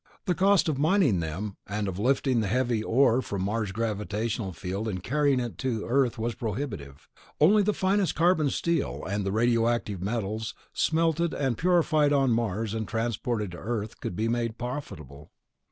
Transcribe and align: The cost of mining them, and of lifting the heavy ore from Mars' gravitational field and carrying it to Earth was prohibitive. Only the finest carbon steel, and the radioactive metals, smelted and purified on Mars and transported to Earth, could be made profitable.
The 0.25 0.33
cost 0.33 0.67
of 0.67 0.79
mining 0.79 1.19
them, 1.19 1.57
and 1.67 1.87
of 1.87 1.99
lifting 1.99 2.39
the 2.39 2.47
heavy 2.47 2.81
ore 2.83 3.21
from 3.21 3.43
Mars' 3.43 3.71
gravitational 3.71 4.51
field 4.51 4.87
and 4.87 5.03
carrying 5.03 5.39
it 5.39 5.59
to 5.59 5.85
Earth 5.85 6.17
was 6.17 6.33
prohibitive. 6.33 7.07
Only 7.39 7.61
the 7.61 7.71
finest 7.75 8.15
carbon 8.15 8.49
steel, 8.49 9.03
and 9.07 9.23
the 9.23 9.31
radioactive 9.31 10.01
metals, 10.01 10.55
smelted 10.73 11.35
and 11.35 11.55
purified 11.55 12.11
on 12.13 12.31
Mars 12.31 12.73
and 12.73 12.87
transported 12.87 13.51
to 13.51 13.59
Earth, 13.59 13.99
could 13.99 14.15
be 14.15 14.27
made 14.27 14.57
profitable. 14.57 15.29